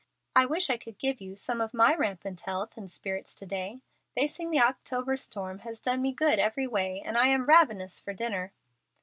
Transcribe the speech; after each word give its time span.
I 0.35 0.47
wish 0.47 0.71
I 0.71 0.77
could 0.77 0.97
give 0.97 1.21
you 1.21 1.35
some 1.35 1.61
of 1.61 1.75
my 1.75 1.93
rampant 1.95 2.41
health 2.41 2.75
and 2.75 2.89
spirits 2.89 3.35
to 3.35 3.45
day. 3.45 3.81
Facing 4.15 4.49
the 4.49 4.59
October 4.59 5.15
storm 5.15 5.59
has 5.59 5.79
done 5.79 6.01
me 6.01 6.11
good 6.11 6.39
every 6.39 6.65
way, 6.65 7.03
and 7.05 7.15
I 7.19 7.27
am 7.27 7.45
ravenous 7.45 7.99
for 7.99 8.11
dinner." 8.11 8.51